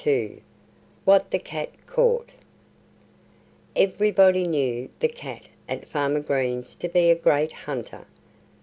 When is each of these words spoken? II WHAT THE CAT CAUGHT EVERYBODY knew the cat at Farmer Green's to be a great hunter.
II 0.03 0.41
WHAT 1.05 1.29
THE 1.29 1.37
CAT 1.37 1.85
CAUGHT 1.85 2.31
EVERYBODY 3.75 4.47
knew 4.47 4.89
the 4.97 5.07
cat 5.09 5.43
at 5.69 5.85
Farmer 5.87 6.21
Green's 6.21 6.73
to 6.77 6.89
be 6.89 7.11
a 7.11 7.15
great 7.15 7.53
hunter. 7.53 8.07